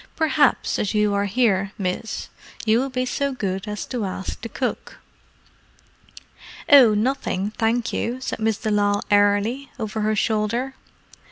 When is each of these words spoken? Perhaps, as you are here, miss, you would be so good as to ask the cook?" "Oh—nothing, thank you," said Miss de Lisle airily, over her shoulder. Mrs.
Perhaps, 0.15 0.79
as 0.79 0.95
you 0.95 1.13
are 1.13 1.25
here, 1.25 1.73
miss, 1.77 2.29
you 2.65 2.79
would 2.79 2.91
be 2.93 3.05
so 3.05 3.31
good 3.33 3.67
as 3.67 3.85
to 3.85 4.03
ask 4.03 4.41
the 4.41 4.49
cook?" 4.49 4.97
"Oh—nothing, 6.67 7.51
thank 7.59 7.93
you," 7.93 8.19
said 8.19 8.39
Miss 8.39 8.57
de 8.57 8.71
Lisle 8.71 9.03
airily, 9.11 9.69
over 9.77 10.01
her 10.01 10.15
shoulder. 10.15 10.73
Mrs. 10.73 10.91